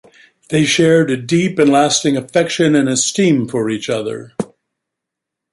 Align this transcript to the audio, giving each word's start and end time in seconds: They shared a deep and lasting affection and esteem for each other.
They 0.49 0.65
shared 0.65 1.11
a 1.11 1.15
deep 1.15 1.59
and 1.59 1.71
lasting 1.71 2.17
affection 2.17 2.73
and 2.73 2.89
esteem 2.89 3.47
for 3.47 3.69
each 3.69 3.87
other. 3.87 4.33